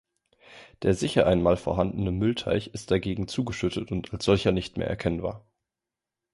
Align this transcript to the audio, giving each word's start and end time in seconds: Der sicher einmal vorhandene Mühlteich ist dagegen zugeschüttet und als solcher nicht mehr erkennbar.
Der 0.81 0.95
sicher 0.95 1.27
einmal 1.27 1.57
vorhandene 1.57 2.11
Mühlteich 2.11 2.69
ist 2.73 2.89
dagegen 2.89 3.27
zugeschüttet 3.27 3.91
und 3.91 4.11
als 4.11 4.25
solcher 4.25 4.51
nicht 4.51 4.75
mehr 4.75 4.87
erkennbar. 4.87 5.45